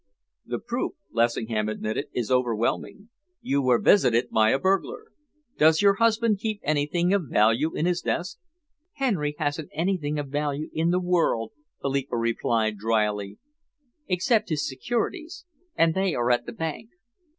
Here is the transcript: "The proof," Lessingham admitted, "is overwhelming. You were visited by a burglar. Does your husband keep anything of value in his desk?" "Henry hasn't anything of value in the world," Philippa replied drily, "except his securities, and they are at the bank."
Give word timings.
"The 0.47 0.57
proof," 0.57 0.93
Lessingham 1.11 1.69
admitted, 1.69 2.07
"is 2.11 2.31
overwhelming. 2.31 3.09
You 3.39 3.61
were 3.61 3.79
visited 3.79 4.31
by 4.31 4.49
a 4.49 4.57
burglar. 4.57 5.11
Does 5.59 5.83
your 5.83 5.97
husband 6.01 6.39
keep 6.39 6.59
anything 6.63 7.13
of 7.13 7.27
value 7.29 7.75
in 7.75 7.85
his 7.85 8.01
desk?" 8.01 8.39
"Henry 8.93 9.35
hasn't 9.37 9.69
anything 9.71 10.17
of 10.17 10.29
value 10.29 10.71
in 10.73 10.89
the 10.89 10.99
world," 10.99 11.51
Philippa 11.83 12.17
replied 12.17 12.79
drily, 12.79 13.37
"except 14.07 14.49
his 14.49 14.67
securities, 14.67 15.45
and 15.75 15.93
they 15.93 16.15
are 16.15 16.31
at 16.31 16.47
the 16.47 16.53
bank." 16.53 16.89